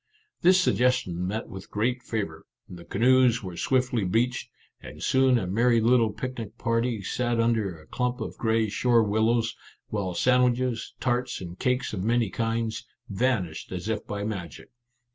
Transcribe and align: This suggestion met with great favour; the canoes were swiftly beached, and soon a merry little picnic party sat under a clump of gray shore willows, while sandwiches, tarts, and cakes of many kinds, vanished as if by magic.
This 0.41 0.59
suggestion 0.59 1.27
met 1.27 1.47
with 1.47 1.69
great 1.69 2.01
favour; 2.01 2.47
the 2.67 2.83
canoes 2.85 3.43
were 3.43 3.55
swiftly 3.55 4.03
beached, 4.03 4.49
and 4.81 5.03
soon 5.03 5.37
a 5.37 5.45
merry 5.45 5.79
little 5.79 6.11
picnic 6.11 6.57
party 6.57 7.03
sat 7.03 7.39
under 7.39 7.79
a 7.79 7.85
clump 7.85 8.19
of 8.19 8.35
gray 8.35 8.67
shore 8.67 9.03
willows, 9.03 9.55
while 9.89 10.15
sandwiches, 10.15 10.95
tarts, 10.99 11.39
and 11.39 11.59
cakes 11.59 11.93
of 11.93 12.03
many 12.03 12.31
kinds, 12.31 12.83
vanished 13.11 13.71
as 13.71 13.87
if 13.89 14.07
by 14.07 14.23
magic. 14.23 14.69